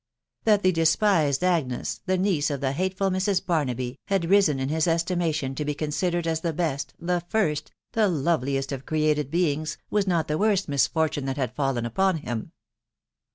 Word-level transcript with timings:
That 0.45 0.63
the 0.63 0.71
despised 0.71 1.43
Agnes, 1.43 2.01
the 2.07 2.17
niece 2.17 2.49
of 2.49 2.59
the 2.59 2.71
hateful 2.71 3.11
Mrs. 3.11 3.45
Barnaby, 3.45 3.99
had 4.07 4.27
risen 4.31 4.59
in 4.59 4.69
his 4.69 4.87
estimation 4.87 5.53
to 5.53 5.63
be 5.63 5.75
considered 5.75 6.27
aa 6.27 6.33
the 6.41 6.53
best, 6.53 6.95
the 6.97 7.21
first, 7.29 7.71
the 7.93 8.07
loveliest 8.07 8.71
of 8.71 8.87
created 8.87 9.29
beings, 9.29 9.77
was 9.91 10.07
not 10.07 10.27
the 10.27 10.39
wont 10.39 10.67
misfortune 10.67 11.25
that 11.25 11.37
had 11.37 11.53
fallen 11.55 11.85
upon 11.85 12.17
him. 12.17 12.51